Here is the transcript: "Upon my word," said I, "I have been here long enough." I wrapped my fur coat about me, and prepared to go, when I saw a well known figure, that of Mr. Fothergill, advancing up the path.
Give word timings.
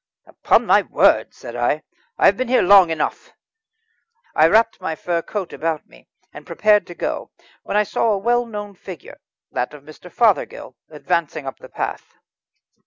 "Upon 0.25 0.65
my 0.65 0.81
word," 0.81 1.31
said 1.31 1.55
I, 1.55 1.83
"I 2.17 2.25
have 2.25 2.35
been 2.35 2.47
here 2.47 2.63
long 2.63 2.89
enough." 2.89 3.33
I 4.33 4.47
wrapped 4.47 4.81
my 4.81 4.95
fur 4.95 5.21
coat 5.21 5.53
about 5.53 5.85
me, 5.87 6.07
and 6.33 6.43
prepared 6.47 6.87
to 6.87 6.95
go, 6.95 7.29
when 7.61 7.77
I 7.77 7.83
saw 7.83 8.09
a 8.11 8.17
well 8.17 8.47
known 8.47 8.73
figure, 8.73 9.19
that 9.51 9.75
of 9.75 9.83
Mr. 9.83 10.11
Fothergill, 10.11 10.75
advancing 10.89 11.45
up 11.45 11.59
the 11.59 11.69
path. 11.69 12.15